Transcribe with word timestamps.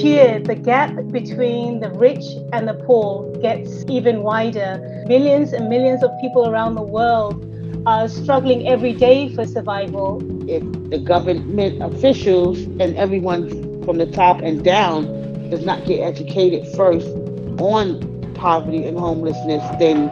Each 0.00 0.06
year, 0.06 0.40
the 0.40 0.54
gap 0.54 0.94
between 1.10 1.80
the 1.80 1.90
rich 1.90 2.24
and 2.54 2.66
the 2.66 2.72
poor 2.72 3.30
gets 3.42 3.84
even 3.86 4.22
wider. 4.22 5.04
Millions 5.06 5.52
and 5.52 5.68
millions 5.68 6.02
of 6.02 6.10
people 6.22 6.48
around 6.48 6.76
the 6.76 6.82
world 6.82 7.44
are 7.84 8.08
struggling 8.08 8.66
every 8.66 8.94
day 8.94 9.28
for 9.34 9.44
survival. 9.44 10.22
If 10.48 10.62
the 10.88 10.96
government 10.96 11.82
officials 11.82 12.60
and 12.80 12.96
everyone 12.96 13.50
from 13.84 13.98
the 13.98 14.06
top 14.06 14.40
and 14.40 14.64
down 14.64 15.04
does 15.50 15.66
not 15.66 15.84
get 15.84 16.00
educated 16.00 16.66
first 16.74 17.06
on 17.60 18.32
poverty 18.32 18.86
and 18.86 18.98
homelessness, 18.98 19.62
then 19.78 20.10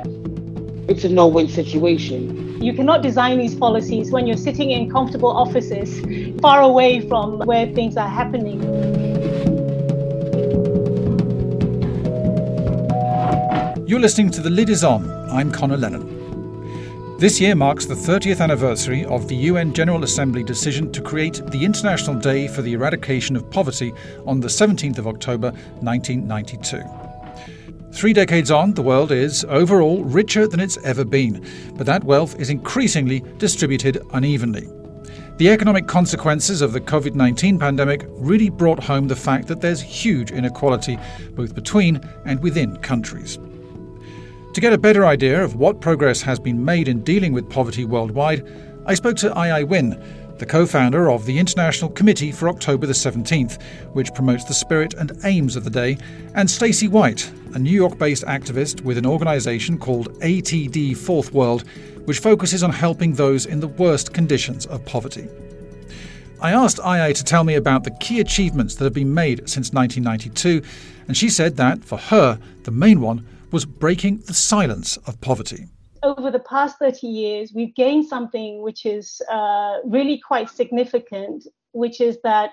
it's 0.86 1.04
a 1.04 1.08
no-win 1.08 1.48
situation. 1.48 2.60
You 2.62 2.74
cannot 2.74 3.02
design 3.02 3.38
these 3.38 3.54
policies 3.54 4.10
when 4.10 4.26
you're 4.26 4.36
sitting 4.36 4.70
in 4.70 4.90
comfortable 4.90 5.30
offices 5.30 6.02
far 6.42 6.60
away 6.60 7.08
from 7.08 7.38
where 7.46 7.72
things 7.72 7.96
are 7.96 8.08
happening. 8.08 8.97
You're 13.88 14.00
listening 14.00 14.30
to 14.32 14.42
The 14.42 14.50
Lid 14.50 14.68
Is 14.68 14.84
On. 14.84 15.10
I'm 15.30 15.50
Conor 15.50 15.78
Lennon. 15.78 17.16
This 17.16 17.40
year 17.40 17.54
marks 17.54 17.86
the 17.86 17.94
30th 17.94 18.42
anniversary 18.42 19.06
of 19.06 19.28
the 19.28 19.36
UN 19.36 19.72
General 19.72 20.04
Assembly 20.04 20.44
decision 20.44 20.92
to 20.92 21.00
create 21.00 21.40
the 21.46 21.64
International 21.64 22.14
Day 22.14 22.48
for 22.48 22.60
the 22.60 22.74
Eradication 22.74 23.34
of 23.34 23.50
Poverty 23.50 23.94
on 24.26 24.40
the 24.40 24.48
17th 24.48 24.98
of 24.98 25.06
October 25.06 25.52
1992. 25.80 26.82
Three 27.90 28.12
decades 28.12 28.50
on, 28.50 28.74
the 28.74 28.82
world 28.82 29.10
is, 29.10 29.46
overall, 29.46 30.04
richer 30.04 30.46
than 30.46 30.60
it's 30.60 30.76
ever 30.84 31.06
been, 31.06 31.42
but 31.74 31.86
that 31.86 32.04
wealth 32.04 32.38
is 32.38 32.50
increasingly 32.50 33.20
distributed 33.38 34.02
unevenly. 34.12 34.68
The 35.38 35.48
economic 35.48 35.86
consequences 35.86 36.60
of 36.60 36.74
the 36.74 36.80
COVID 36.82 37.14
19 37.14 37.58
pandemic 37.58 38.04
really 38.10 38.50
brought 38.50 38.84
home 38.84 39.08
the 39.08 39.16
fact 39.16 39.48
that 39.48 39.62
there's 39.62 39.80
huge 39.80 40.30
inequality 40.30 40.98
both 41.30 41.54
between 41.54 42.02
and 42.26 42.38
within 42.42 42.76
countries. 42.76 43.38
To 44.54 44.60
get 44.62 44.72
a 44.72 44.78
better 44.78 45.04
idea 45.04 45.44
of 45.44 45.56
what 45.56 45.80
progress 45.80 46.22
has 46.22 46.40
been 46.40 46.64
made 46.64 46.88
in 46.88 47.04
dealing 47.04 47.32
with 47.32 47.50
poverty 47.50 47.84
worldwide, 47.84 48.48
I 48.86 48.94
spoke 48.94 49.16
to 49.18 49.32
Aye 49.36 49.62
Win, 49.62 50.02
the 50.38 50.46
co 50.46 50.64
founder 50.66 51.10
of 51.10 51.26
the 51.26 51.38
International 51.38 51.90
Committee 51.90 52.32
for 52.32 52.48
October 52.48 52.86
the 52.86 52.94
17th, 52.94 53.60
which 53.92 54.14
promotes 54.14 54.44
the 54.44 54.54
spirit 54.54 54.94
and 54.94 55.12
aims 55.24 55.54
of 55.54 55.64
the 55.64 55.70
day, 55.70 55.98
and 56.34 56.50
Stacy 56.50 56.88
White, 56.88 57.30
a 57.54 57.58
New 57.58 57.70
York 57.70 57.98
based 57.98 58.24
activist 58.24 58.80
with 58.80 58.96
an 58.96 59.06
organisation 59.06 59.78
called 59.78 60.14
ATD 60.20 60.96
Fourth 60.96 61.32
World, 61.32 61.64
which 62.06 62.20
focuses 62.20 62.62
on 62.62 62.72
helping 62.72 63.12
those 63.12 63.46
in 63.46 63.60
the 63.60 63.68
worst 63.68 64.14
conditions 64.14 64.64
of 64.66 64.84
poverty. 64.86 65.28
I 66.40 66.52
asked 66.52 66.80
Aye 66.80 67.12
to 67.12 67.24
tell 67.24 67.44
me 67.44 67.56
about 67.56 67.84
the 67.84 67.90
key 68.00 68.20
achievements 68.20 68.76
that 68.76 68.84
have 68.84 68.94
been 68.94 69.12
made 69.12 69.48
since 69.48 69.72
1992, 69.72 70.62
and 71.06 71.16
she 71.16 71.28
said 71.28 71.56
that, 71.56 71.84
for 71.84 71.98
her, 71.98 72.38
the 72.62 72.70
main 72.70 73.00
one 73.00 73.24
was 73.50 73.64
breaking 73.64 74.18
the 74.26 74.34
silence 74.34 74.96
of 74.98 75.20
poverty. 75.20 75.66
Over 76.02 76.30
the 76.30 76.40
past 76.40 76.78
30 76.78 77.06
years, 77.06 77.52
we've 77.54 77.74
gained 77.74 78.06
something 78.06 78.62
which 78.62 78.86
is 78.86 79.20
uh, 79.30 79.78
really 79.84 80.20
quite 80.26 80.48
significant, 80.48 81.46
which 81.72 82.00
is 82.00 82.18
that 82.22 82.50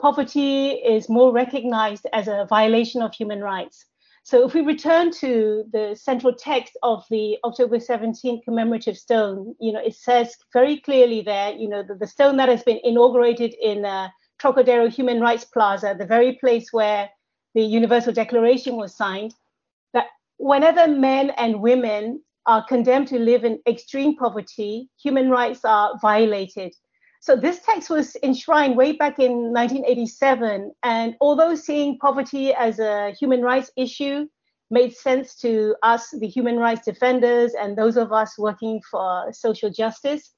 poverty 0.00 0.70
is 0.70 1.08
more 1.08 1.32
recognized 1.32 2.06
as 2.12 2.28
a 2.28 2.46
violation 2.48 3.02
of 3.02 3.12
human 3.14 3.40
rights. 3.40 3.84
So 4.22 4.46
if 4.46 4.52
we 4.52 4.60
return 4.60 5.10
to 5.12 5.64
the 5.72 5.96
central 5.98 6.34
text 6.34 6.76
of 6.82 7.04
the 7.10 7.38
October 7.44 7.78
17th 7.78 8.44
commemorative 8.44 8.98
stone, 8.98 9.54
you 9.58 9.72
know, 9.72 9.80
it 9.80 9.94
says 9.94 10.36
very 10.52 10.80
clearly 10.80 11.22
there, 11.22 11.52
you 11.52 11.68
know, 11.68 11.82
the, 11.82 12.06
stone 12.06 12.36
that 12.36 12.48
has 12.48 12.62
been 12.62 12.78
inaugurated 12.84 13.54
in 13.54 13.86
Trocadero 14.38 14.88
Human 14.88 15.20
Rights 15.20 15.44
Plaza, 15.44 15.96
the 15.98 16.06
very 16.06 16.34
place 16.34 16.72
where 16.72 17.08
the 17.54 17.62
Universal 17.62 18.12
Declaration 18.12 18.76
was 18.76 18.94
signed, 18.94 19.32
whenever 20.38 20.88
men 20.88 21.30
and 21.30 21.60
women 21.60 22.22
are 22.46 22.64
condemned 22.64 23.08
to 23.08 23.18
live 23.18 23.44
in 23.44 23.60
extreme 23.68 24.16
poverty, 24.16 24.88
human 25.02 25.28
rights 25.28 25.64
are 25.64 25.98
violated. 26.00 26.72
So 27.20 27.36
this 27.36 27.60
text 27.60 27.90
was 27.90 28.16
enshrined 28.22 28.76
way 28.76 28.92
back 28.92 29.18
in 29.18 29.52
1987. 29.52 30.72
And 30.82 31.14
although 31.20 31.54
seeing 31.54 31.98
poverty 31.98 32.54
as 32.54 32.78
a 32.78 33.12
human 33.20 33.42
rights 33.42 33.70
issue 33.76 34.26
made 34.70 34.94
sense 34.94 35.34
to 35.40 35.74
us, 35.82 36.10
the 36.10 36.28
human 36.28 36.56
rights 36.56 36.84
defenders, 36.84 37.54
and 37.54 37.76
those 37.76 37.96
of 37.96 38.12
us 38.12 38.38
working 38.38 38.80
for 38.90 39.32
social 39.32 39.70
justice, 39.70 40.32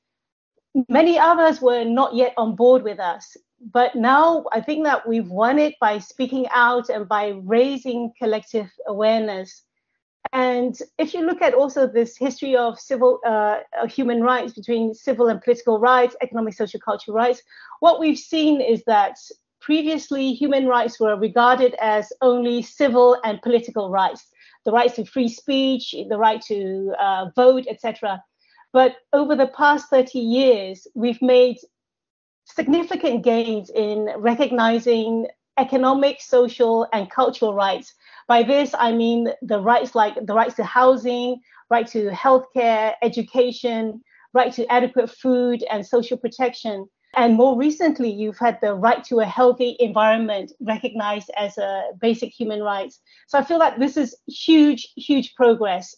many 0.89 1.19
others 1.19 1.61
were 1.61 1.85
not 1.85 2.15
yet 2.15 2.33
on 2.37 2.57
board 2.57 2.83
with 2.83 2.99
us. 2.99 3.37
But 3.73 3.95
now 3.95 4.47
I 4.53 4.61
think 4.61 4.85
that 4.85 5.07
we've 5.07 5.29
won 5.29 5.59
it 5.59 5.75
by 5.81 5.99
speaking 5.99 6.47
out 6.51 6.89
and 6.89 7.07
by 7.07 7.35
raising 7.45 8.13
collective 8.19 8.71
awareness. 8.87 9.65
And 10.33 10.79
if 10.99 11.13
you 11.15 11.27
look 11.27 11.43
at 11.43 11.55
also 11.55 11.87
this 11.87 12.17
history 12.17 12.57
of 12.57 12.79
civil 12.79 13.21
uh, 13.27 13.61
human 13.89 14.23
rights 14.23 14.53
between 14.53 14.95
civil 14.95 15.29
and 15.29 15.41
political 15.41 15.81
rights, 15.81 16.15
economic, 16.23 16.55
social, 16.55 16.81
cultural 16.81 17.17
rights, 17.17 17.43
what 17.81 17.99
we've 17.99 18.19
seen 18.19 18.61
is 18.61 18.83
that 18.87 19.17
previously 19.61 20.33
human 20.33 20.67
rights 20.67 21.01
were 21.01 21.17
regarded 21.17 21.75
as 21.81 22.13
only 22.21 22.63
civil 22.63 23.19
and 23.25 23.43
political 23.43 23.91
rights, 23.91 24.29
the 24.65 24.73
rights 24.73 24.97
to 24.97 25.05
free 25.05 25.29
speech, 25.29 25.95
the 26.09 26.19
right 26.19 26.41
to 26.43 26.95
uh, 27.01 27.27
vote, 27.35 27.67
etc. 27.69 28.23
But 28.73 28.97
over 29.13 29.35
the 29.35 29.49
past 29.49 29.91
30 29.91 30.19
years, 30.19 30.87
we've 30.95 31.21
made 31.21 31.57
significant 32.45 33.25
gains 33.25 33.71
in 33.71 34.11
recognizing 34.17 35.29
economic, 35.61 36.21
social, 36.21 36.89
and 36.93 37.11
cultural 37.11 37.55
rights 37.55 37.95
by 38.31 38.45
this, 38.45 38.77
I 38.79 38.93
mean 38.93 39.33
the 39.43 39.59
rights 39.59 39.97
like 39.97 40.15
the 40.25 40.35
rights 40.35 40.55
to 40.55 40.63
housing, 40.63 41.41
right 41.69 41.85
to 41.89 42.11
healthcare, 42.11 42.95
education, 43.03 44.01
right 44.33 44.53
to 44.53 44.73
adequate 44.73 45.11
food 45.11 45.65
and 45.69 45.85
social 45.85 46.17
protection. 46.17 46.87
And 47.17 47.35
more 47.35 47.59
recently, 47.59 48.09
you've 48.09 48.39
had 48.39 48.61
the 48.63 48.77
right 48.77 49.03
to 49.07 49.19
a 49.19 49.25
healthy 49.25 49.77
environment 49.81 50.53
recognized 50.61 51.33
as 51.37 51.59
a 51.59 51.91
basic 52.01 52.31
human 52.33 52.63
rights. 52.63 53.01
So 53.27 53.37
I 53.37 53.43
feel 53.43 53.59
like 53.59 53.81
this 53.81 53.97
is 53.97 54.17
huge, 54.29 54.93
huge 54.97 55.35
progress. 55.35 55.93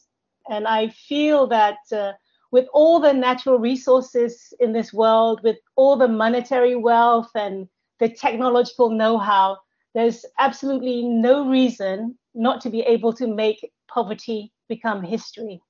And 0.48 0.66
I 0.66 0.88
feel 0.88 1.46
that 1.48 1.80
uh, 1.94 2.12
with 2.50 2.66
all 2.72 2.98
the 2.98 3.12
natural 3.12 3.58
resources 3.58 4.54
in 4.58 4.72
this 4.72 4.90
world, 4.90 5.42
with 5.44 5.58
all 5.76 5.96
the 5.96 6.08
monetary 6.08 6.76
wealth 6.76 7.28
and 7.34 7.68
the 7.98 8.08
technological 8.08 8.90
know 8.90 9.18
how, 9.18 9.58
there's 9.94 10.24
absolutely 10.38 11.04
no 11.04 11.48
reason 11.48 12.18
not 12.34 12.60
to 12.62 12.70
be 12.70 12.80
able 12.80 13.12
to 13.12 13.26
make 13.26 13.70
poverty 13.88 14.52
become 14.68 15.02
history. 15.02 15.60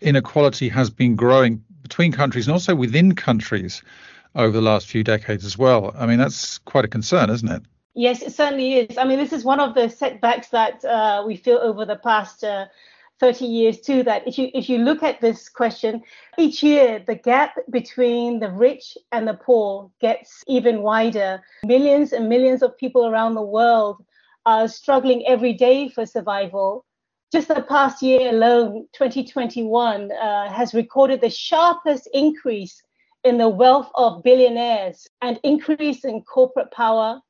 Inequality 0.00 0.68
has 0.68 0.90
been 0.90 1.16
growing 1.16 1.64
between 1.80 2.12
countries 2.12 2.46
and 2.46 2.52
also 2.52 2.74
within 2.74 3.14
countries 3.14 3.82
over 4.34 4.52
the 4.52 4.60
last 4.60 4.86
few 4.86 5.02
decades 5.02 5.44
as 5.44 5.56
well. 5.56 5.94
I 5.96 6.06
mean, 6.06 6.18
that's 6.18 6.58
quite 6.58 6.84
a 6.84 6.88
concern, 6.88 7.30
isn't 7.30 7.48
it? 7.48 7.62
Yes, 7.94 8.20
it 8.20 8.34
certainly 8.34 8.74
is. 8.74 8.98
I 8.98 9.04
mean, 9.04 9.18
this 9.18 9.32
is 9.32 9.42
one 9.42 9.58
of 9.58 9.74
the 9.74 9.88
setbacks 9.88 10.48
that 10.48 10.84
uh, 10.84 11.24
we 11.26 11.36
feel 11.36 11.56
over 11.56 11.86
the 11.86 11.96
past 11.96 12.44
uh, 12.44 12.66
30 13.20 13.44
years 13.46 13.80
too. 13.80 14.02
That 14.02 14.26
if 14.26 14.38
you 14.38 14.50
if 14.54 14.68
you 14.68 14.78
look 14.78 15.02
at 15.02 15.20
this 15.20 15.48
question, 15.48 16.02
each 16.38 16.62
year 16.62 17.02
the 17.06 17.14
gap 17.14 17.56
between 17.70 18.40
the 18.40 18.50
rich 18.50 18.96
and 19.12 19.26
the 19.26 19.34
poor 19.34 19.90
gets 20.00 20.42
even 20.46 20.82
wider. 20.82 21.42
Millions 21.64 22.12
and 22.12 22.28
millions 22.28 22.62
of 22.62 22.76
people 22.76 23.06
around 23.06 23.34
the 23.34 23.42
world 23.42 24.04
are 24.44 24.68
struggling 24.68 25.26
every 25.26 25.52
day 25.52 25.88
for 25.88 26.06
survival. 26.06 26.84
Just 27.32 27.48
the 27.48 27.62
past 27.62 28.02
year 28.02 28.30
alone, 28.30 28.86
2021, 28.92 30.12
uh, 30.12 30.48
has 30.52 30.72
recorded 30.74 31.20
the 31.20 31.28
sharpest 31.28 32.08
increase 32.14 32.80
in 33.24 33.36
the 33.36 33.48
wealth 33.48 33.90
of 33.96 34.22
billionaires 34.22 35.08
and 35.20 35.40
increase 35.42 36.04
in 36.04 36.22
corporate 36.22 36.70
power, 36.70 37.20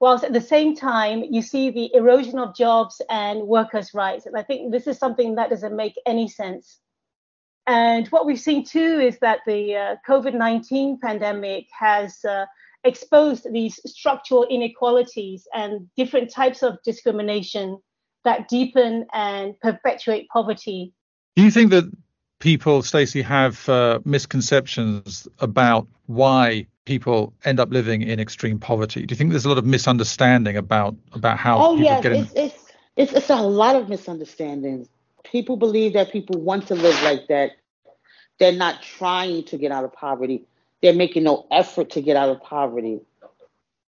whilst 0.00 0.24
at 0.24 0.32
the 0.32 0.40
same 0.40 0.74
time, 0.74 1.24
you 1.30 1.42
see 1.42 1.70
the 1.70 1.94
erosion 1.94 2.38
of 2.38 2.54
jobs 2.54 3.00
and 3.10 3.42
workers' 3.42 3.94
rights. 3.94 4.26
And 4.26 4.36
I 4.36 4.42
think 4.42 4.72
this 4.72 4.86
is 4.86 4.98
something 4.98 5.34
that 5.36 5.50
doesn't 5.50 5.74
make 5.74 5.94
any 6.06 6.28
sense. 6.28 6.80
And 7.66 8.06
what 8.08 8.26
we've 8.26 8.40
seen 8.40 8.64
too 8.64 9.00
is 9.00 9.18
that 9.18 9.40
the 9.46 9.74
uh, 9.74 9.96
COVID 10.08 10.34
19 10.34 11.00
pandemic 11.02 11.66
has 11.76 12.24
uh, 12.24 12.46
exposed 12.84 13.52
these 13.52 13.80
structural 13.84 14.44
inequalities 14.44 15.48
and 15.52 15.88
different 15.96 16.30
types 16.30 16.62
of 16.62 16.78
discrimination 16.84 17.78
that 18.24 18.48
deepen 18.48 19.06
and 19.12 19.58
perpetuate 19.60 20.28
poverty. 20.28 20.92
Do 21.34 21.42
you 21.42 21.50
think 21.50 21.70
that 21.70 21.84
people, 22.38 22.82
Stacy, 22.82 23.22
have 23.22 23.68
uh, 23.68 24.00
misconceptions 24.04 25.26
about 25.40 25.86
why 26.06 26.66
people 26.84 27.32
end 27.44 27.58
up 27.58 27.70
living 27.70 28.02
in 28.02 28.20
extreme 28.20 28.58
poverty? 28.58 29.06
Do 29.06 29.12
you 29.12 29.16
think 29.16 29.30
there's 29.30 29.44
a 29.44 29.48
lot 29.48 29.58
of 29.58 29.66
misunderstanding 29.66 30.56
about 30.56 30.94
about 31.12 31.38
how 31.38 31.58
oh, 31.58 31.76
people 31.76 31.84
yes, 31.84 32.02
get 32.02 32.12
in? 32.12 32.22
It's, 32.24 32.32
it's, 32.34 32.72
it's, 32.96 33.12
it's 33.12 33.30
a 33.30 33.36
lot 33.36 33.76
of 33.76 33.88
misunderstandings. 33.88 34.88
People 35.24 35.56
believe 35.56 35.94
that 35.94 36.12
people 36.12 36.40
want 36.40 36.68
to 36.68 36.74
live 36.74 37.00
like 37.02 37.26
that. 37.28 37.52
They're 38.38 38.52
not 38.52 38.82
trying 38.82 39.44
to 39.44 39.58
get 39.58 39.72
out 39.72 39.84
of 39.84 39.92
poverty 39.92 40.44
they're 40.82 40.94
making 40.94 41.24
no 41.24 41.46
effort 41.50 41.90
to 41.90 42.00
get 42.00 42.16
out 42.16 42.28
of 42.28 42.42
poverty. 42.42 43.00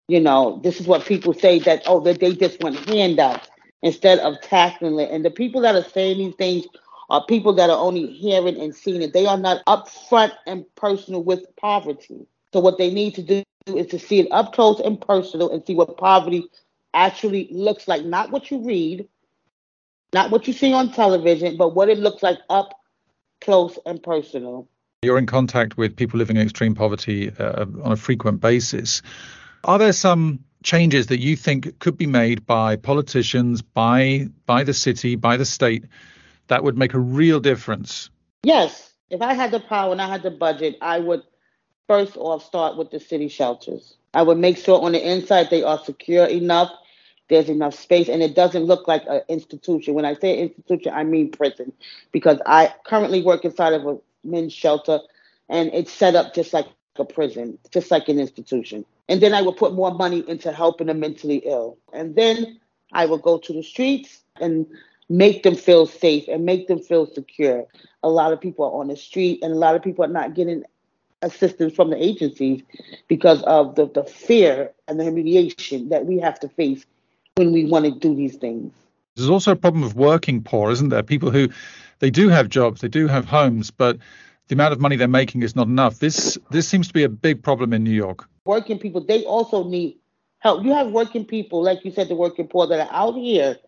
You 0.09 0.21
know, 0.21 0.61
this 0.63 0.81
is 0.81 0.87
what 0.87 1.05
people 1.05 1.35
say 1.35 1.59
that, 1.61 1.83
oh, 1.87 2.01
that 2.01 2.21
they 2.21 2.35
just 2.35 2.63
want 2.63 2.77
handouts 2.89 3.49
instead 3.83 4.19
of 4.21 4.41
tackling 4.41 4.99
it. 4.99 5.11
And 5.11 5.25
the 5.25 5.31
people 5.31 5.61
that 5.63 5.75
are 5.75 5.85
saying 5.85 6.19
these 6.19 6.35
things 6.37 6.67
are 7.09 7.25
people 7.25 7.55
that 7.55 7.71
are 7.71 7.79
only 7.79 8.07
hearing 8.07 8.61
and 8.61 8.75
seeing 8.75 9.03
it. 9.03 9.13
They 9.13 9.27
are 9.27 9.39
not 9.39 9.65
upfront 9.67 10.33
and 10.47 10.65
personal 10.75 11.23
with 11.23 11.45
poverty. 11.57 12.27
So 12.53 12.61
what 12.61 12.79
they 12.79 12.91
need 12.91 13.15
to 13.15 13.23
do 13.23 13.43
is 13.67 13.87
to 13.89 13.99
see 13.99 14.21
it 14.21 14.29
up 14.31 14.53
close 14.53 14.81
and 14.81 15.01
personal 15.01 15.51
and 15.51 15.65
see 15.67 15.75
what 15.75 15.97
poverty 15.97 16.49
actually 16.95 17.49
looks 17.51 17.89
like. 17.89 18.05
Not 18.05 18.31
what 18.31 18.51
you 18.51 18.65
read, 18.65 19.09
not 20.13 20.31
what 20.31 20.47
you 20.47 20.53
see 20.53 20.73
on 20.73 20.93
television, 20.93 21.57
but 21.57 21.75
what 21.75 21.89
it 21.89 21.99
looks 21.99 22.23
like 22.23 22.39
up 22.51 22.75
close 23.41 23.79
and 23.87 24.03
personal. 24.03 24.69
You're 25.03 25.19
in 25.19 25.27
contact 25.27 25.77
with 25.77 25.97
people 25.97 26.19
living 26.19 26.37
in 26.37 26.43
extreme 26.43 26.75
poverty 26.75 27.31
uh, 27.39 27.67
on 27.83 27.93
a 27.93 27.97
frequent 27.97 28.41
basis. 28.41 29.01
Are 29.65 29.79
there 29.79 29.93
some 29.93 30.41
changes 30.65 31.07
that 31.07 31.21
you 31.21 31.37
think 31.37 31.79
could 31.79 31.97
be 31.97 32.07
made 32.07 32.45
by 32.47 32.77
politicians, 32.77 33.63
by 33.63 34.29
by 34.47 34.65
the 34.65 34.75
city, 34.75 35.15
by 35.15 35.37
the 35.37 35.45
state 35.45 35.85
that 36.49 36.65
would 36.65 36.77
make 36.77 36.95
a 36.95 36.99
real 36.99 37.41
difference? 37.41 38.11
Yes. 38.43 38.93
If 39.11 39.23
I 39.23 39.33
had 39.35 39.51
the 39.51 39.61
power 39.61 39.93
and 39.93 40.03
I 40.03 40.09
had 40.09 40.23
the 40.23 40.31
budget, 40.31 40.77
I 40.83 40.99
would 40.99 41.23
first 41.87 42.17
off 42.17 42.45
start 42.45 42.77
with 42.77 42.91
the 42.91 43.01
city 43.01 43.29
shelters. 43.29 43.95
I 44.13 44.23
would 44.23 44.39
make 44.39 44.59
sure 44.59 44.83
on 44.83 44.93
the 44.93 45.11
inside 45.11 45.49
they 45.51 45.63
are 45.63 45.79
secure 45.79 46.27
enough, 46.27 46.71
there's 47.29 47.49
enough 47.49 47.75
space, 47.75 48.09
and 48.09 48.23
it 48.23 48.35
doesn't 48.35 48.65
look 48.65 48.89
like 48.89 49.05
an 49.07 49.23
institution. 49.29 49.95
When 49.95 50.05
I 50.05 50.15
say 50.15 50.39
institution, 50.39 50.93
I 50.95 51.05
mean 51.05 51.31
prison, 51.31 51.73
because 52.13 52.39
I 52.47 52.75
currently 52.85 53.23
work 53.23 53.45
inside 53.45 53.75
of 53.75 53.87
a 53.87 53.99
men's 54.25 54.53
shelter, 54.53 55.01
and 55.49 55.71
it's 55.73 55.93
set 55.93 56.15
up 56.15 56.35
just 56.35 56.53
like 56.53 56.67
a 56.97 57.05
prison, 57.05 57.59
just 57.71 57.91
like 57.91 58.09
an 58.09 58.19
institution. 58.19 58.85
And 59.09 59.23
then 59.23 59.33
I 59.33 59.43
would 59.43 59.57
put 59.57 59.73
more 59.73 59.93
money 59.93 60.25
into 60.29 60.53
helping 60.53 60.89
the 60.89 60.95
mentally 60.95 61.39
ill. 61.39 61.79
And 61.93 62.15
then 62.15 62.61
I 62.93 63.07
would 63.07 63.23
go 63.23 63.39
to 63.39 63.53
the 63.53 63.63
streets 63.63 64.23
and 64.41 64.67
make 65.09 65.43
them 65.43 65.55
feel 65.55 65.87
safe 65.87 66.27
and 66.29 66.45
make 66.45 66.69
them 66.69 66.79
feel 66.79 67.07
secure. 67.07 67.67
A 68.03 68.09
lot 68.09 68.33
of 68.33 68.41
people 68.41 68.65
are 68.65 68.81
on 68.81 68.89
the 68.89 68.97
street, 68.97 69.41
and 69.43 69.53
a 69.53 69.57
lot 69.57 69.75
of 69.75 69.83
people 69.83 70.05
are 70.05 70.09
not 70.09 70.35
getting 70.35 70.65
assistance 71.23 71.75
from 71.75 71.91
the 71.91 72.03
agencies 72.03 72.63
because 73.09 73.43
of 73.43 73.75
the, 73.75 73.87
the 73.87 74.05
fear 74.05 74.73
and 74.87 75.01
the 75.01 75.05
humiliation 75.05 75.89
that 75.89 76.07
we 76.07 76.19
have 76.19 76.39
to 76.41 76.49
face 76.49 76.85
when 77.37 77.53
we 77.53 77.65
want 77.65 77.85
to 77.85 77.91
do 77.91 78.15
these 78.15 78.37
things. 78.37 78.73
There's 79.17 79.31
also 79.31 79.53
a 79.53 79.57
problem 79.57 79.83
of 79.83 79.97
working 79.97 80.43
poor, 80.43 80.71
isn't 80.71 80.91
there? 80.91 81.03
People 81.03 81.31
who 81.31 81.49
they 81.99 82.11
do 82.11 82.29
have 82.29 82.49
jobs, 82.49 82.81
they 82.81 82.89
do 82.89 83.09
have 83.09 83.25
homes, 83.25 83.71
but 83.71 83.99
the 84.47 84.55
amount 84.55 84.73
of 84.73 84.81
money 84.81 84.97
they're 84.97 85.09
making 85.09 85.43
is 85.43 85.57
not 85.57 85.67
enough. 85.67 85.99
This 85.99 86.39
this 86.51 86.69
seems 86.69 86.87
to 86.89 86.95
be 86.95 87.03
a 87.03 87.09
big 87.09 87.43
problem 87.43 87.73
in 87.73 87.83
New 87.83 87.91
York. 87.91 88.29
Working 88.45 88.79
people, 88.79 89.01
they 89.05 89.25
also 89.25 89.65
need 89.65 89.99
help. 90.39 90.65
You 90.65 90.73
have 90.73 90.93
working 90.93 91.25
people, 91.25 91.63
like 91.63 91.85
you 91.85 91.91
said, 91.91 92.09
the 92.09 92.15
working 92.15 92.47
poor 92.47 92.67
that 92.69 92.89
are 92.89 92.95
out 92.95 93.17
here 93.17 93.59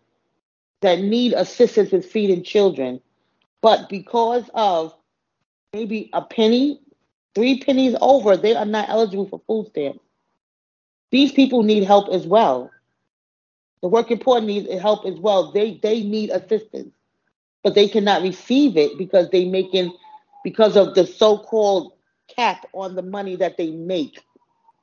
that 0.81 0.99
need 0.99 1.33
assistance 1.33 1.91
with 1.91 2.05
feeding 2.05 2.43
children, 2.43 3.01
but 3.61 3.89
because 3.89 4.49
of 4.53 4.95
maybe 5.73 6.09
a 6.13 6.21
penny 6.21 6.81
three 7.35 7.59
pennies 7.59 7.95
over, 8.01 8.35
they 8.35 8.55
are 8.55 8.65
not 8.65 8.89
eligible 8.89 9.27
for 9.27 9.41
food 9.47 9.67
stamps. 9.69 9.99
These 11.11 11.31
people 11.31 11.63
need 11.63 11.83
help 11.83 12.09
as 12.09 12.25
well. 12.25 12.71
The 13.81 13.87
working 13.87 14.19
poor 14.19 14.41
need 14.41 14.69
help 14.79 15.05
as 15.05 15.19
well. 15.19 15.51
They 15.51 15.79
they 15.81 16.03
need 16.03 16.29
assistance, 16.29 16.93
but 17.63 17.75
they 17.75 17.87
cannot 17.87 18.21
receive 18.21 18.77
it 18.77 18.97
because 18.97 19.29
they 19.29 19.45
making 19.45 19.93
because 20.43 20.75
of 20.75 20.95
the 20.95 21.05
so-called 21.05 21.93
cap 22.27 22.65
on 22.73 22.95
the 22.95 23.01
money 23.01 23.35
that 23.35 23.57
they 23.57 23.71
make. 23.71 24.19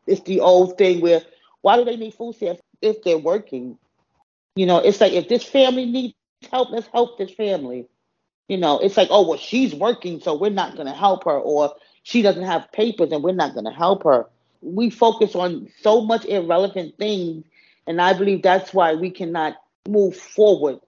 It's 0.06 0.22
the 0.22 0.40
old 0.40 0.78
thing 0.78 1.00
where 1.00 1.22
why 1.62 1.76
do 1.76 1.84
they 1.84 1.96
need 1.96 2.14
food 2.14 2.34
stamps 2.34 2.60
if 2.82 3.02
they're 3.02 3.18
working? 3.18 3.78
You 4.58 4.66
know, 4.66 4.78
it's 4.78 5.00
like 5.00 5.12
if 5.12 5.28
this 5.28 5.44
family 5.44 5.86
needs 5.86 6.14
help, 6.50 6.70
let's 6.70 6.88
help 6.88 7.18
this 7.18 7.30
family. 7.30 7.86
You 8.48 8.58
know, 8.58 8.78
it's 8.78 8.96
like, 8.96 9.08
oh 9.10 9.28
well, 9.28 9.38
she's 9.38 9.74
working, 9.74 10.20
so 10.20 10.34
we're 10.34 10.50
not 10.50 10.76
gonna 10.76 10.94
help 10.94 11.24
her, 11.24 11.38
or 11.38 11.74
she 12.08 12.22
doesn't 12.22 12.44
have 12.44 12.72
papers 12.72 13.12
and 13.12 13.22
we're 13.22 13.32
not 13.32 13.52
going 13.52 13.66
to 13.66 13.70
help 13.70 14.04
her. 14.04 14.24
We 14.62 14.88
focus 14.88 15.34
on 15.34 15.68
so 15.82 16.00
much 16.00 16.24
irrelevant 16.24 16.96
things. 16.96 17.44
And 17.86 18.00
I 18.00 18.14
believe 18.14 18.42
that's 18.42 18.72
why 18.72 18.94
we 18.94 19.10
cannot 19.10 19.56
move 19.86 20.16
forward 20.16 20.78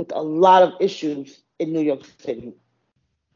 with 0.00 0.10
a 0.12 0.22
lot 0.22 0.64
of 0.64 0.72
issues 0.80 1.40
in 1.60 1.72
New 1.72 1.82
York 1.82 2.00
City. 2.18 2.52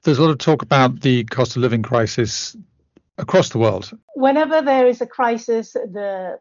There's 0.03 0.19
a 0.19 0.23
lot 0.23 0.31
of 0.31 0.38
talk 0.38 0.62
about 0.62 1.03
the 1.03 1.23
cost 1.23 1.55
of 1.55 1.62
living 1.62 1.82
crisis 1.82 2.56
across 3.17 3.50
the 3.50 3.59
world. 3.59 3.97
Whenever 4.17 4.61
there 4.61 4.88
is 4.88 5.00
a 5.00 5.06
crisis, 5.06 5.75
the 5.75 6.37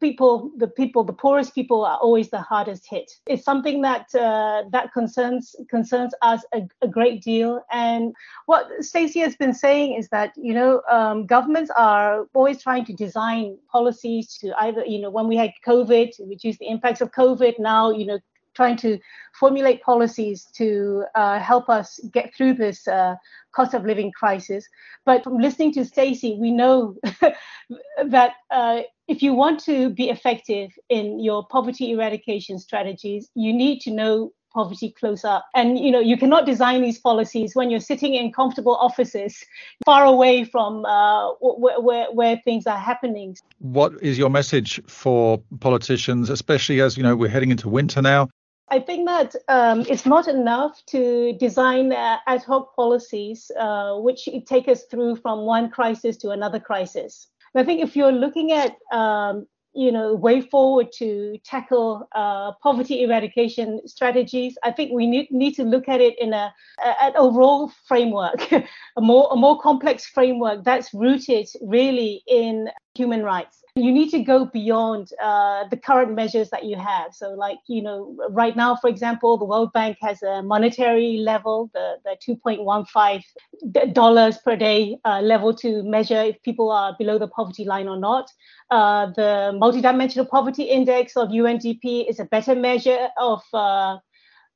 people 0.00 0.50
the 0.56 0.68
people 0.68 1.04
the 1.04 1.12
poorest 1.12 1.54
people 1.54 1.84
are 1.84 1.98
always 1.98 2.30
the 2.30 2.40
hardest 2.40 2.86
hit 2.88 3.10
it's 3.26 3.44
something 3.44 3.82
that 3.82 4.14
uh, 4.14 4.62
that 4.70 4.92
concerns 4.92 5.54
concerns 5.68 6.14
us 6.22 6.44
a, 6.52 6.62
a, 6.82 6.88
great 6.88 7.22
deal 7.22 7.60
and 7.70 8.14
what 8.46 8.66
stacy 8.80 9.20
has 9.20 9.36
been 9.36 9.54
saying 9.54 9.94
is 9.94 10.08
that 10.08 10.32
you 10.36 10.54
know 10.54 10.82
um, 10.90 11.26
governments 11.26 11.70
are 11.76 12.26
always 12.34 12.62
trying 12.62 12.84
to 12.84 12.92
design 12.92 13.56
policies 13.70 14.36
to 14.38 14.52
either 14.60 14.84
you 14.86 15.00
know 15.00 15.10
when 15.10 15.28
we 15.28 15.36
had 15.36 15.50
covid 15.66 16.10
to 16.16 16.24
reduce 16.24 16.58
the 16.58 16.68
impacts 16.68 17.00
of 17.00 17.10
covid 17.12 17.58
now 17.58 17.90
you 17.90 18.06
know 18.06 18.18
trying 18.54 18.76
to 18.76 18.98
formulate 19.34 19.82
policies 19.82 20.46
to 20.54 21.04
uh, 21.14 21.38
help 21.38 21.68
us 21.68 22.00
get 22.12 22.34
through 22.34 22.54
this 22.54 22.86
uh, 22.88 23.14
cost 23.52 23.74
of 23.74 23.84
living 23.84 24.12
crisis. 24.12 24.66
But 25.04 25.24
from 25.24 25.38
listening 25.38 25.72
to 25.74 25.84
Stacy, 25.84 26.36
we 26.40 26.50
know 26.50 26.96
that 28.06 28.32
uh, 28.50 28.82
if 29.08 29.22
you 29.22 29.34
want 29.34 29.60
to 29.60 29.90
be 29.90 30.08
effective 30.10 30.70
in 30.88 31.20
your 31.20 31.46
poverty 31.46 31.92
eradication 31.92 32.58
strategies, 32.58 33.28
you 33.34 33.52
need 33.52 33.80
to 33.80 33.90
know 33.90 34.32
poverty 34.54 34.94
close 34.98 35.24
up. 35.24 35.44
And 35.54 35.78
you 35.78 35.90
know, 35.90 36.00
you 36.00 36.16
cannot 36.16 36.46
design 36.46 36.80
these 36.80 36.98
policies 36.98 37.54
when 37.54 37.70
you're 37.70 37.80
sitting 37.80 38.14
in 38.14 38.32
comfortable 38.32 38.76
offices 38.76 39.44
far 39.84 40.04
away 40.04 40.44
from 40.44 40.84
uh, 40.84 41.32
where, 41.40 41.80
where, 41.80 42.12
where 42.12 42.40
things 42.44 42.66
are 42.66 42.78
happening. 42.78 43.36
What 43.58 43.92
is 44.00 44.16
your 44.16 44.30
message 44.30 44.80
for 44.86 45.42
politicians, 45.60 46.30
especially 46.30 46.80
as 46.80 46.96
you 46.96 47.02
know 47.02 47.16
we're 47.16 47.28
heading 47.28 47.50
into 47.50 47.68
winter 47.68 48.00
now? 48.00 48.28
I 48.68 48.80
think 48.80 49.06
that 49.06 49.36
um, 49.48 49.84
it's 49.88 50.06
not 50.06 50.26
enough 50.26 50.82
to 50.86 51.34
design 51.34 51.92
uh, 51.92 52.16
ad 52.26 52.44
hoc 52.44 52.74
policies 52.74 53.50
uh, 53.58 53.96
which 53.96 54.26
take 54.46 54.68
us 54.68 54.84
through 54.84 55.16
from 55.16 55.40
one 55.40 55.70
crisis 55.70 56.16
to 56.18 56.30
another 56.30 56.58
crisis. 56.58 57.28
And 57.54 57.62
I 57.62 57.64
think 57.64 57.80
if 57.80 57.96
you're 57.96 58.12
looking 58.12 58.52
at 58.52 58.76
um, 58.92 59.46
you 59.74 59.90
know 59.90 60.14
way 60.14 60.40
forward 60.40 60.92
to 60.98 61.38
tackle 61.44 62.08
uh, 62.14 62.52
poverty 62.62 63.02
eradication 63.02 63.80
strategies, 63.86 64.56
I 64.62 64.70
think 64.70 64.92
we 64.92 65.06
need, 65.06 65.28
need 65.30 65.54
to 65.54 65.64
look 65.64 65.88
at 65.88 66.00
it 66.00 66.18
in 66.18 66.32
a, 66.32 66.52
a 66.84 67.04
an 67.04 67.12
overall 67.16 67.72
framework, 67.86 68.50
a 68.96 69.00
more 69.00 69.28
a 69.32 69.36
more 69.36 69.60
complex 69.60 70.06
framework 70.06 70.64
that's 70.64 70.92
rooted 70.94 71.48
really 71.60 72.22
in 72.26 72.68
human 72.94 73.22
rights 73.22 73.64
you 73.76 73.90
need 73.90 74.10
to 74.10 74.20
go 74.20 74.44
beyond 74.44 75.10
uh, 75.20 75.66
the 75.68 75.76
current 75.76 76.14
measures 76.14 76.48
that 76.50 76.64
you 76.64 76.76
have. 76.76 77.12
So, 77.12 77.30
like, 77.30 77.58
you 77.66 77.82
know, 77.82 78.16
right 78.30 78.54
now, 78.54 78.76
for 78.76 78.88
example, 78.88 79.36
the 79.36 79.44
World 79.44 79.72
Bank 79.72 79.96
has 80.00 80.22
a 80.22 80.42
monetary 80.42 81.16
level, 81.16 81.70
the, 81.74 81.96
the 82.04 82.16
2.15 82.24 83.92
dollars 83.92 84.38
per 84.38 84.54
day 84.54 84.96
uh, 85.04 85.20
level 85.20 85.52
to 85.54 85.82
measure 85.82 86.22
if 86.22 86.40
people 86.42 86.70
are 86.70 86.94
below 86.96 87.18
the 87.18 87.26
poverty 87.26 87.64
line 87.64 87.88
or 87.88 87.98
not. 87.98 88.30
Uh, 88.70 89.06
the 89.06 89.58
multidimensional 89.60 90.28
poverty 90.28 90.62
index 90.62 91.16
of 91.16 91.30
UNDP 91.30 92.08
is 92.08 92.20
a 92.20 92.24
better 92.26 92.54
measure 92.54 93.08
of 93.18 93.42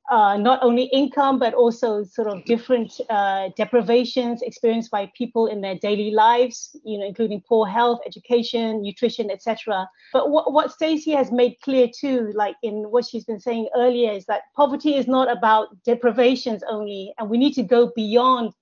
uh, 0.09 0.37
not 0.37 0.59
only 0.63 0.85
income 0.85 1.37
but 1.37 1.53
also 1.53 2.03
sort 2.03 2.27
of 2.27 2.43
different 2.45 2.99
uh, 3.09 3.49
deprivations 3.55 4.41
experienced 4.41 4.89
by 4.89 5.11
people 5.15 5.45
in 5.47 5.61
their 5.61 5.75
daily 5.75 6.11
lives, 6.11 6.75
you 6.83 6.97
know, 6.97 7.05
including 7.05 7.41
poor 7.47 7.67
health, 7.67 7.99
education, 8.05 8.81
nutrition, 8.81 9.29
etc. 9.29 9.87
But 10.11 10.31
what, 10.31 10.51
what 10.51 10.71
Stacy 10.71 11.11
has 11.11 11.31
made 11.31 11.57
clear 11.63 11.87
too, 11.87 12.31
like 12.33 12.55
in 12.63 12.89
what 12.89 13.05
she's 13.05 13.25
been 13.25 13.39
saying 13.39 13.69
earlier, 13.75 14.11
is 14.11 14.25
that 14.25 14.43
poverty 14.55 14.95
is 14.95 15.07
not 15.07 15.29
about 15.29 15.67
deprivations 15.83 16.63
only, 16.67 17.13
and 17.19 17.29
we 17.29 17.37
need 17.37 17.53
to 17.53 17.63
go 17.63 17.91
beyond 17.95 18.53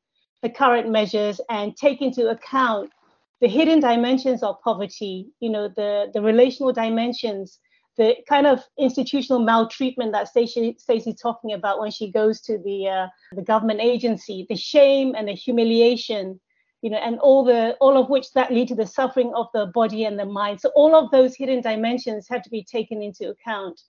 the 0.44 0.50
current 0.50 0.90
measures 0.90 1.40
and 1.50 1.76
take 1.78 2.02
into 2.02 2.30
account 2.30 2.92
the 3.40 3.48
hidden 3.48 3.80
dimensions 3.80 4.44
of 4.44 4.60
poverty, 4.62 5.28
you 5.40 5.50
know, 5.50 5.68
the 5.68 6.10
the 6.14 6.22
relational 6.22 6.74
dimensions 6.74 7.60
the 7.98 8.16
kind 8.30 8.46
of 8.46 8.64
institutional 8.78 9.40
maltreatment 9.40 10.12
that 10.12 10.28
Stacy's 10.28 11.20
talking 11.20 11.54
about 11.54 11.80
when 11.80 11.92
she 11.92 12.12
goes 12.12 12.42
to 12.42 12.58
the 12.60 12.88
uh, 12.88 13.08
the 13.32 13.42
government 13.42 13.80
agency, 13.82 14.46
the 14.50 14.56
shame 14.56 15.16
and 15.16 15.28
the 15.28 15.34
humiliation, 15.34 16.40
you 16.82 16.92
know, 16.92 16.98
and 16.98 17.20
all 17.20 17.44
the 17.44 17.76
all 17.82 17.98
of 17.98 18.10
which 18.10 18.32
that 18.34 18.52
lead 18.52 18.68
to 18.68 18.76
the 18.76 18.86
suffering 18.86 19.34
of 19.36 19.48
the 19.54 19.66
body 19.68 20.06
and 20.06 20.20
the 20.20 20.26
mind. 20.26 20.62
So 20.62 20.70
all 20.76 20.96
of 20.96 21.10
those 21.12 21.36
hidden 21.36 21.62
dimensions 21.62 22.28
have 22.30 22.44
to 22.44 22.50
be 22.50 22.64
taken 22.64 23.02
into 23.02 23.30
account. 23.30 23.82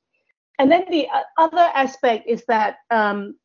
And 0.59 0.73
then 0.73 0.87
the 0.91 1.07
uh, 1.09 1.23
other 1.37 1.71
aspect 1.75 2.27
is 2.27 2.45
that 2.49 2.79
um, 2.91 3.37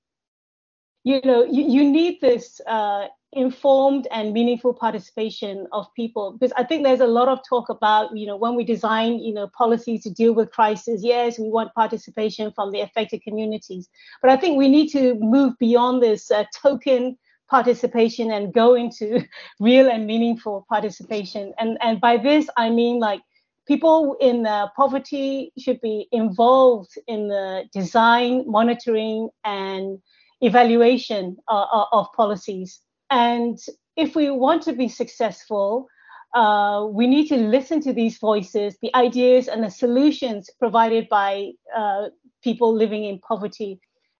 you 1.04 1.20
know 1.26 1.44
you, 1.44 1.64
you 1.64 1.92
need 1.92 2.22
this 2.22 2.62
uh, 2.66 3.08
informed 3.36 4.08
and 4.12 4.34
meaningful 4.34 4.74
participation 4.74 5.68
of 5.72 5.88
people. 5.96 6.32
Because 6.34 6.54
i 6.58 6.64
think 6.64 6.84
there's 6.84 7.00
a 7.00 7.08
lot 7.08 7.28
of 7.28 7.40
talk 7.48 7.70
about 7.70 8.16
you 8.18 8.26
know 8.26 8.36
when 8.36 8.56
we 8.56 8.64
design 8.64 9.20
you 9.20 9.34
know 9.34 9.48
policies 9.48 10.04
to 10.04 10.10
deal 10.10 10.34
with 10.34 10.52
crisis 10.52 11.02
yes 11.04 11.40
we 11.40 11.50
want 11.50 11.74
participation 11.74 12.52
from 12.56 12.72
the 12.72 12.82
affected 12.82 13.22
communities. 13.24 13.90
But 14.22 14.32
i 14.32 14.38
think 14.38 14.58
we 14.58 14.70
need 14.70 14.90
to 14.90 15.16
move 15.16 15.54
beyond 15.60 16.02
this 16.02 16.32
uh, 16.32 16.46
token 16.62 17.18
participation 17.50 18.32
and 18.32 18.54
go 18.54 18.74
into 18.74 19.24
real 19.60 19.90
and 19.90 20.08
meaningful 20.08 20.66
participation. 20.70 21.54
And 21.60 21.78
and 21.82 22.00
by 22.00 22.18
this 22.18 22.50
i 22.58 22.70
mean 22.70 23.00
like 23.00 23.22
people 23.68 24.18
in 24.20 24.46
uh, 24.46 24.68
poverty 24.76 25.52
should 25.58 25.80
be 25.82 26.08
involved 26.12 26.94
in 27.08 27.28
the 27.28 27.66
design 27.74 28.44
monitoring 28.46 29.30
and 29.44 30.00
evaluation 30.42 31.38
uh, 31.48 31.66
uh 31.80 31.86
of 31.92 32.12
policies 32.14 32.82
and 33.14 33.60
if 33.96 34.16
we 34.16 34.32
want 34.32 34.64
to 34.64 34.74
be 34.74 34.88
successful, 34.88 35.88
uh, 36.34 36.88
we 36.90 37.06
need 37.06 37.28
to 37.28 37.38
listen 37.38 37.80
to 37.82 37.94
these 37.94 38.18
voices, 38.18 38.76
the 38.82 38.94
ideas, 38.96 39.48
and 39.48 39.64
the 39.64 39.70
solutions 39.70 40.50
provided 40.58 41.08
by 41.10 41.52
uh, 41.78 42.06
people 42.44 42.74
living 42.74 43.04
in 43.04 43.20
poverty. 43.20 43.80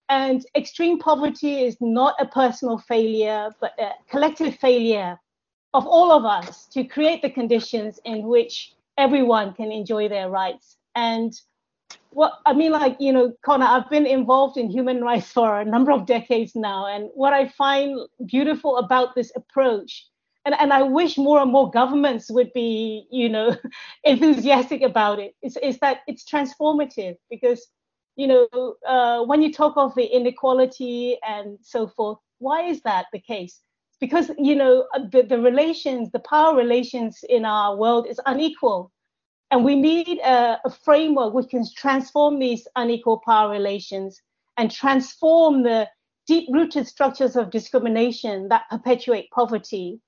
And 0.10 0.46
extreme 0.56 1.00
poverty 1.00 1.64
is 1.64 1.76
not 1.82 2.14
a 2.20 2.28
personal 2.28 2.78
failure, 2.78 3.50
but 3.60 3.72
a 3.80 3.94
collective 4.12 4.56
failure 4.60 5.20
of 5.74 5.88
all 5.88 6.12
of 6.12 6.24
us 6.24 6.68
to 6.68 6.84
create 6.84 7.24
the 7.24 7.32
conditions 7.32 8.00
in 8.06 8.28
which 8.28 8.74
everyone 9.00 9.56
can 9.56 9.72
enjoy 9.72 10.08
their 10.08 10.30
rights. 10.30 10.78
And 10.94 11.34
what 12.14 12.40
I 12.46 12.54
mean, 12.54 12.72
like, 12.72 12.98
you 13.00 13.12
know, 13.12 13.34
Conor, 13.44 13.66
I've 13.66 13.90
been 13.90 14.06
involved 14.06 14.58
in 14.58 14.70
human 14.70 15.02
rights 15.02 15.32
for 15.32 15.60
a 15.60 15.66
number 15.66 15.92
of 15.92 16.06
decades 16.06 16.56
now. 16.56 16.88
And 16.88 17.10
what 17.14 17.34
I 17.34 17.48
find 17.48 18.00
beautiful 18.26 18.78
about 18.78 19.16
this 19.16 19.32
approach, 19.36 20.08
and, 20.46 20.56
and 20.60 20.72
I 20.72 20.84
wish 20.84 21.18
more 21.18 21.40
and 21.42 21.52
more 21.52 21.72
governments 21.72 22.30
would 22.30 22.52
be, 22.54 23.08
you 23.12 23.30
know, 23.30 23.56
enthusiastic 24.04 24.82
about 24.82 25.20
it, 25.20 25.36
is, 25.42 25.58
is 25.58 25.80
that 25.80 26.00
it's 26.08 26.24
transformative 26.30 27.16
because, 27.30 27.68
you 28.16 28.28
know, 28.28 28.76
uh, 28.88 29.24
when 29.24 29.42
you 29.42 29.52
talk 29.52 29.74
of 29.76 29.96
the 29.96 30.06
inequality 30.06 31.18
and 31.28 31.58
so 31.62 31.88
forth, 31.88 32.20
why 32.40 32.64
is 32.64 32.82
that 32.82 33.08
the 33.12 33.20
case? 33.20 33.60
Because, 34.00 34.30
you 34.38 34.56
know, 34.56 34.86
the, 35.12 35.24
the 35.24 35.40
relations, 35.40 36.12
the 36.12 36.20
power 36.20 36.56
relations 36.56 37.24
in 37.30 37.46
our 37.46 37.76
world 37.76 38.06
is 38.08 38.20
unequal 38.26 38.92
and 39.54 39.64
we 39.64 39.76
need 39.76 40.18
a, 40.22 40.60
a 40.66 40.70
framework 40.72 41.32
which 41.36 41.50
can 41.50 41.64
transform 41.78 42.40
these 42.40 42.68
unequal 42.76 43.22
power 43.24 43.52
relations 43.52 44.20
and 44.58 44.72
transform 44.72 45.62
the 45.62 45.88
deep 46.26 46.50
rooted 46.52 46.88
structures 46.88 47.36
of 47.36 47.52
discrimination 47.52 48.48
that 48.48 48.64
perpetuate 48.72 49.30
poverty. 49.30 50.00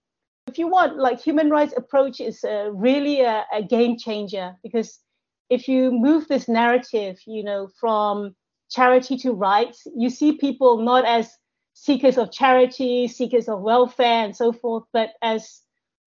If 0.47 0.57
you 0.57 0.67
want, 0.67 0.97
like 0.97 1.21
human 1.21 1.51
rights 1.51 1.75
approach 1.77 2.19
is 2.19 2.43
really 2.71 3.21
a, 3.21 3.45
a, 3.53 3.61
game 3.61 3.99
changer 3.99 4.55
because 4.63 4.99
if 5.51 5.67
you 5.67 5.91
move 5.91 6.27
this 6.27 6.47
narrative, 6.47 7.19
you 7.27 7.43
know, 7.43 7.67
from 7.79 8.35
charity 8.71 9.15
to 9.17 9.31
rights, 9.31 9.85
you 9.95 10.09
see 10.09 10.39
people 10.39 10.79
not 10.79 11.05
as 11.05 11.29
seekers 11.75 12.17
of 12.17 12.31
charity, 12.31 13.07
seekers 13.07 13.47
of 13.47 13.61
welfare, 13.61 14.25
and 14.25 14.35
so 14.35 14.51
forth, 14.51 14.85
but 14.91 15.11
as 15.21 15.61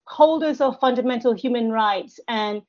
holders 0.09 0.61
of 0.61 0.81
fundamental 0.81 1.35
human 1.35 1.71
rights 1.71 2.19
and 2.27 2.63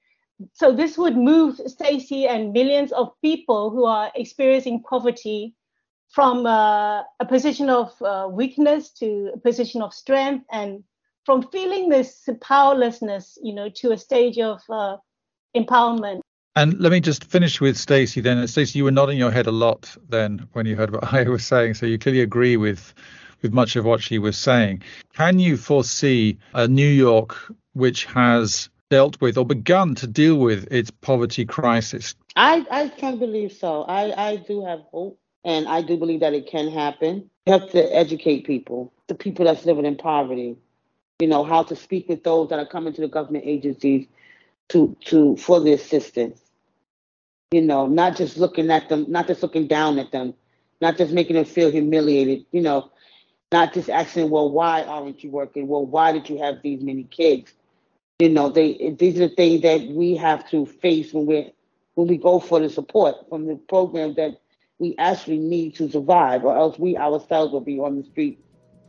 so 0.53 0.72
this 0.72 0.98
would 0.98 1.17
move 1.17 1.60
Stacy 1.65 2.27
and 2.27 2.53
millions 2.53 2.91
of 2.91 3.12
people 3.22 3.69
who 3.72 3.86
are 3.86 4.12
experiencing 4.15 4.84
poverty 4.84 5.55
from 6.10 6.46
uh, 6.46 7.03
a 7.19 7.25
position 7.27 7.69
of 7.69 7.93
uh, 8.01 8.27
weakness 8.29 8.91
to 8.91 9.31
a 9.34 9.38
position 9.38 9.81
of 9.81 9.93
strength 9.93 10.46
and 10.51 10.84
from 11.25 11.43
feeling 11.51 11.89
this 11.89 12.27
powerlessness 12.41 13.38
you 13.43 13.53
know 13.53 13.69
to 13.69 13.91
a 13.91 13.98
stage 13.98 14.39
of 14.39 14.62
uh, 14.69 14.98
empowerment. 15.55 16.22
And 16.55 16.79
let 16.79 16.91
me 16.91 17.00
just 17.00 17.25
finish 17.25 17.62
with 17.62 17.77
Stacy 17.77 18.22
then. 18.22 18.48
Stacy 18.48 18.79
you 18.79 18.86
were 18.86 18.91
nodding 18.91 19.17
your 19.17 19.31
head 19.31 19.48
a 19.48 19.51
lot 19.51 19.96
then 20.08 20.48
when 20.53 20.65
you 20.65 20.75
heard 20.75 20.91
what 20.91 21.13
I 21.13 21.24
was 21.24 21.46
saying 21.46 21.75
so 21.75 21.86
you 21.86 22.00
clearly 22.00 22.22
agree 22.22 22.58
with 22.58 22.93
with 23.41 23.53
much 23.53 23.75
of 23.75 23.86
what 23.86 24.01
she 24.01 24.19
was 24.19 24.38
saying. 24.38 24.81
Can 25.13 25.39
you 25.39 25.58
foresee 25.58 26.38
a 26.53 26.67
New 26.67 26.88
York 26.88 27.38
which 27.74 28.05
has 28.05 28.69
dealt 28.89 29.19
with 29.22 29.38
or 29.38 29.46
begun 29.46 29.96
to 29.96 30.08
deal 30.08 30.36
with 30.36 30.72
its 30.72 30.91
poverty 30.91 31.46
crisis? 31.46 32.15
I, 32.36 32.65
I 32.69 32.88
can 32.89 33.19
believe 33.19 33.53
so. 33.53 33.84
I, 33.84 34.29
I 34.29 34.36
do 34.38 34.65
have 34.65 34.81
hope 34.91 35.19
and 35.43 35.67
I 35.67 35.81
do 35.81 35.98
believe 35.98 36.19
that 36.22 36.34
it 36.34 36.48
can 36.48 36.69
happen. 36.69 37.29
You 37.46 37.53
have 37.53 37.69
to 37.72 37.96
educate 37.96 38.46
people, 38.46 38.91
the 39.08 39.15
people 39.15 39.46
that's 39.46 39.65
living 39.65 39.86
in 39.86 39.96
poverty, 39.96 40.58
you 41.19 41.27
know, 41.27 41.43
how 41.43 41.63
to 41.63 41.75
speak 41.75 42.10
with 42.10 42.24
those 42.24 42.50
that 42.50 42.60
are 42.60 42.65
coming 42.65 42.93
to 42.93 43.01
the 43.01 43.08
government 43.08 43.46
agencies 43.48 44.08
to 44.69 44.96
to 45.05 45.36
for 45.38 45.60
the 45.60 45.74
assistance. 45.74 46.39
You 47.51 47.62
know, 47.62 47.88
not 47.88 48.15
just 48.15 48.38
looking 48.38 48.69
at 48.69 48.89
them, 48.89 49.05
not 49.10 49.25
just 49.27 49.41
looking 49.41 49.67
down 49.67 49.98
at 49.98 50.12
them, 50.12 50.36
not 50.81 50.98
just 50.98 51.12
making 51.12 51.36
them 51.36 51.46
feel 51.46 51.72
humiliated, 51.72 52.46
you 52.51 52.62
know, 52.62 52.91
not 53.51 53.74
just 53.74 53.89
asking, 53.89 54.29
well, 54.29 54.51
why 54.51 54.84
aren't 54.84 55.24
you 55.24 55.31
working? 55.31 55.67
Well, 55.67 55.86
why 55.86 56.12
did 56.12 56.29
you 56.29 56.38
have 56.38 56.62
these 56.62 56.84
many 56.84 57.03
kids? 57.03 57.51
You 58.19 58.27
know, 58.27 58.49
they 58.49 58.93
these 58.99 59.15
are 59.15 59.29
the 59.29 59.35
things 59.35 59.61
that 59.61 59.88
we 59.88 60.17
have 60.17 60.49
to 60.49 60.65
face 60.65 61.13
when 61.13 61.25
we 61.25 61.53
when 61.95 62.07
we 62.07 62.17
go 62.17 62.39
for 62.41 62.59
the 62.59 62.69
support 62.69 63.15
from 63.29 63.45
the 63.47 63.55
program 63.55 64.15
that 64.15 64.41
we 64.77 64.93
actually 64.97 65.38
need 65.38 65.75
to 65.75 65.89
survive, 65.89 66.43
or 66.43 66.53
else 66.53 66.77
we 66.77 66.97
ourselves 66.97 67.53
will 67.53 67.61
be 67.61 67.79
on 67.79 67.95
the 67.95 68.03
street 68.03 68.43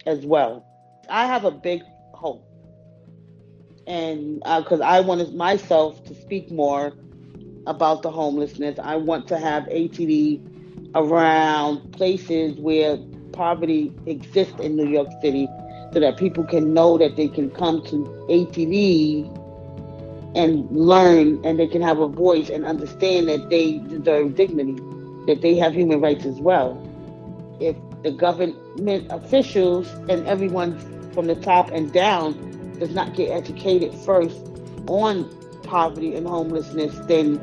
as 0.04 0.26
well. 0.26 0.66
I 1.08 1.26
have 1.26 1.44
a 1.44 1.52
big 1.52 1.82
hope, 2.12 2.44
and 3.86 4.40
because 4.40 4.80
uh, 4.80 4.84
I 4.84 5.00
wanted 5.00 5.32
myself 5.32 6.02
to 6.06 6.14
speak 6.16 6.50
more 6.50 6.92
about 7.68 8.02
the 8.02 8.10
homelessness, 8.10 8.80
I 8.82 8.96
want 8.96 9.28
to 9.28 9.38
have 9.38 9.64
ATD 9.66 10.40
around 10.96 11.92
places 11.92 12.58
where 12.58 12.98
poverty 13.32 13.92
exists 14.06 14.58
in 14.58 14.74
New 14.74 14.88
York 14.88 15.08
City 15.22 15.46
so 15.92 16.00
that 16.00 16.16
people 16.16 16.44
can 16.44 16.72
know 16.72 16.98
that 16.98 17.16
they 17.16 17.28
can 17.28 17.50
come 17.50 17.82
to 17.86 18.04
ATD 18.28 19.36
and 20.36 20.70
learn 20.70 21.40
and 21.44 21.58
they 21.58 21.66
can 21.66 21.82
have 21.82 21.98
a 21.98 22.06
voice 22.06 22.48
and 22.50 22.64
understand 22.64 23.28
that 23.28 23.50
they 23.50 23.78
deserve 23.78 24.36
dignity, 24.36 24.80
that 25.26 25.40
they 25.42 25.56
have 25.56 25.74
human 25.74 26.00
rights 26.00 26.24
as 26.24 26.38
well. 26.40 26.80
If 27.60 27.76
the 28.02 28.12
government 28.12 29.06
officials 29.10 29.88
and 30.08 30.26
everyone 30.26 30.78
from 31.12 31.26
the 31.26 31.34
top 31.34 31.70
and 31.70 31.92
down 31.92 32.78
does 32.78 32.94
not 32.94 33.14
get 33.14 33.30
educated 33.30 33.92
first 33.92 34.38
on 34.86 35.28
poverty 35.62 36.14
and 36.14 36.26
homelessness, 36.26 36.96
then 37.06 37.40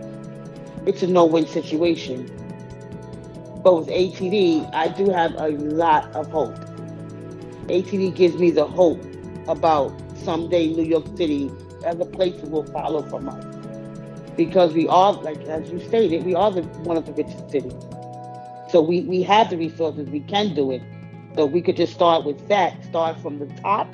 it's 0.85 1.03
a 1.03 1.07
no-win 1.07 1.45
situation. 1.45 2.25
But 3.63 3.75
with 3.75 3.87
ATD, 3.89 4.73
I 4.73 4.87
do 4.87 5.09
have 5.09 5.33
a 5.35 5.49
lot 5.49 6.09
of 6.15 6.31
hope. 6.31 6.55
ATD 7.67 8.15
gives 8.15 8.35
me 8.37 8.51
the 8.51 8.65
hope 8.65 9.01
about 9.47 9.93
someday 10.23 10.67
New 10.67 10.83
York 10.83 11.05
City 11.17 11.51
as 11.85 11.99
a 11.99 12.05
place 12.05 12.35
that 12.41 12.49
will 12.49 12.65
follow 12.65 13.01
from 13.09 13.29
us. 13.29 13.45
Because 14.35 14.73
we 14.73 14.87
are, 14.87 15.13
like 15.13 15.41
as 15.43 15.69
you 15.69 15.79
stated, 15.79 16.25
we 16.25 16.35
are 16.35 16.51
the, 16.51 16.61
one 16.83 16.97
of 16.97 17.05
the 17.05 17.13
richest 17.13 17.49
cities. 17.49 17.73
So 18.69 18.81
we, 18.81 19.01
we 19.01 19.23
have 19.23 19.49
the 19.49 19.57
resources, 19.57 20.09
we 20.09 20.19
can 20.21 20.53
do 20.53 20.71
it. 20.71 20.81
So 21.35 21.45
we 21.45 21.61
could 21.61 21.77
just 21.77 21.93
start 21.93 22.25
with 22.25 22.47
that, 22.47 22.83
start 22.83 23.19
from 23.19 23.39
the 23.39 23.47
top 23.61 23.93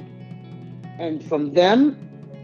and 0.99 1.23
from 1.23 1.53
them 1.53 1.97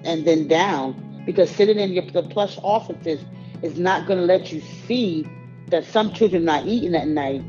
and 0.03 0.25
then 0.25 0.47
down. 0.47 1.23
Because 1.25 1.49
sitting 1.49 1.79
in 1.79 1.91
your 1.91 2.03
the 2.11 2.23
plush 2.23 2.57
offices 2.63 3.23
is 3.61 3.79
not 3.79 4.07
going 4.07 4.19
to 4.19 4.25
let 4.25 4.51
you 4.51 4.61
see 4.87 5.25
that 5.67 5.85
some 5.85 6.13
children 6.13 6.43
are 6.43 6.57
not 6.57 6.67
eating 6.67 6.95
at 6.95 7.07
night. 7.07 7.43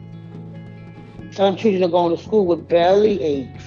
Some 1.33 1.57
children 1.57 1.85
are 1.85 1.89
going 1.89 2.17
to 2.17 2.23
school 2.23 2.47
with 2.47 2.69
belly 2.69 3.23
aches. 3.23 3.60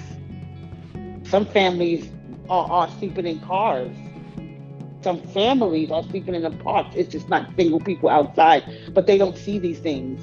Some 1.34 1.48
families 1.48 2.12
are, 2.48 2.70
are 2.70 2.88
sleeping 3.00 3.26
in 3.26 3.40
cars. 3.40 3.90
Some 5.02 5.20
families 5.20 5.90
are 5.90 6.04
sleeping 6.04 6.36
in 6.36 6.44
the 6.44 6.52
parks. 6.52 6.96
It's 6.96 7.12
just 7.12 7.28
not 7.28 7.50
single 7.56 7.80
people 7.80 8.08
outside, 8.08 8.64
but 8.94 9.08
they 9.08 9.18
don't 9.18 9.36
see 9.36 9.58
these 9.58 9.80
things. 9.80 10.22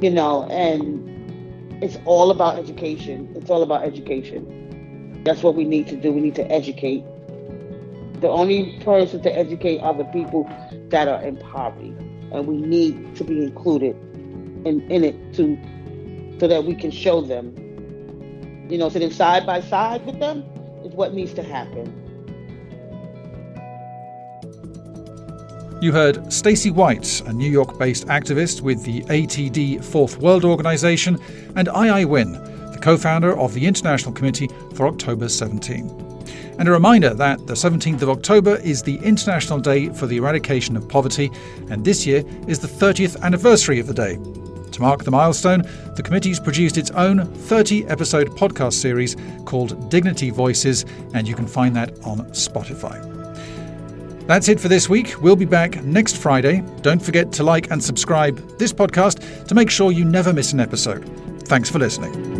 You 0.00 0.10
know, 0.10 0.44
and 0.44 1.82
it's 1.82 1.98
all 2.04 2.30
about 2.30 2.60
education. 2.60 3.28
It's 3.34 3.50
all 3.50 3.64
about 3.64 3.82
education. 3.82 5.20
That's 5.24 5.42
what 5.42 5.56
we 5.56 5.64
need 5.64 5.88
to 5.88 5.96
do. 5.96 6.12
We 6.12 6.20
need 6.20 6.36
to 6.36 6.48
educate. 6.48 7.02
The 8.20 8.28
only 8.28 8.78
person 8.84 9.20
to 9.22 9.36
educate 9.36 9.80
are 9.80 9.94
the 9.94 10.04
people 10.04 10.48
that 10.90 11.08
are 11.08 11.20
in 11.22 11.38
poverty. 11.38 11.92
And 12.30 12.46
we 12.46 12.58
need 12.58 13.16
to 13.16 13.24
be 13.24 13.42
included 13.42 13.96
in, 14.64 14.88
in 14.92 15.02
it 15.02 15.34
to 15.34 15.58
so 16.38 16.46
that 16.46 16.62
we 16.62 16.76
can 16.76 16.92
show 16.92 17.20
them 17.20 17.65
you 18.68 18.78
know, 18.78 18.88
sitting 18.88 19.10
side 19.10 19.46
by 19.46 19.60
side 19.60 20.04
with 20.04 20.18
them 20.18 20.44
is 20.84 20.92
what 20.92 21.14
needs 21.14 21.32
to 21.34 21.42
happen. 21.42 22.02
You 25.80 25.92
heard 25.92 26.32
Stacy 26.32 26.70
White, 26.70 27.20
a 27.26 27.32
New 27.32 27.50
York 27.50 27.78
based 27.78 28.06
activist 28.06 28.62
with 28.62 28.82
the 28.84 29.02
ATD 29.02 29.84
Fourth 29.84 30.16
World 30.18 30.44
Organization, 30.44 31.18
and 31.54 31.68
Aye 31.68 32.04
Win, 32.04 32.32
the 32.72 32.78
co 32.80 32.96
founder 32.96 33.38
of 33.38 33.52
the 33.52 33.66
International 33.66 34.12
Committee 34.12 34.48
for 34.74 34.86
October 34.86 35.28
17. 35.28 36.02
And 36.58 36.66
a 36.66 36.72
reminder 36.72 37.12
that 37.12 37.46
the 37.46 37.52
17th 37.52 38.00
of 38.00 38.08
October 38.08 38.56
is 38.56 38.82
the 38.82 38.96
International 38.96 39.58
Day 39.58 39.90
for 39.90 40.06
the 40.06 40.16
Eradication 40.16 40.76
of 40.76 40.88
Poverty, 40.88 41.30
and 41.68 41.84
this 41.84 42.06
year 42.06 42.24
is 42.48 42.58
the 42.58 42.68
30th 42.68 43.20
anniversary 43.20 43.78
of 43.78 43.86
the 43.86 43.94
day. 43.94 44.18
To 44.76 44.82
mark 44.82 45.04
the 45.04 45.10
milestone, 45.10 45.62
the 45.94 46.02
committee's 46.02 46.38
produced 46.38 46.76
its 46.76 46.90
own 46.90 47.24
30 47.24 47.86
episode 47.86 48.28
podcast 48.32 48.74
series 48.74 49.16
called 49.46 49.88
Dignity 49.88 50.28
Voices, 50.28 50.84
and 51.14 51.26
you 51.26 51.34
can 51.34 51.46
find 51.46 51.74
that 51.74 51.98
on 52.04 52.18
Spotify. 52.32 53.00
That's 54.26 54.48
it 54.50 54.60
for 54.60 54.68
this 54.68 54.86
week. 54.86 55.14
We'll 55.22 55.34
be 55.34 55.46
back 55.46 55.82
next 55.82 56.18
Friday. 56.18 56.62
Don't 56.82 57.00
forget 57.00 57.32
to 57.32 57.42
like 57.42 57.70
and 57.70 57.82
subscribe 57.82 58.58
this 58.58 58.70
podcast 58.70 59.46
to 59.46 59.54
make 59.54 59.70
sure 59.70 59.92
you 59.92 60.04
never 60.04 60.34
miss 60.34 60.52
an 60.52 60.60
episode. 60.60 61.08
Thanks 61.44 61.70
for 61.70 61.78
listening. 61.78 62.35